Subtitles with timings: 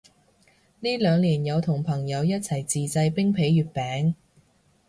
[0.79, 4.15] 呢兩年有同朋友一齊自製冰皮月餅